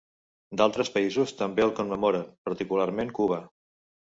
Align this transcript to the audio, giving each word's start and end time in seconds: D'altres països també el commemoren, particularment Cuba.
D'altres 0.61 0.89
països 0.95 1.33
també 1.41 1.65
el 1.65 1.75
commemoren, 1.81 2.27
particularment 2.49 3.17
Cuba. 3.21 3.43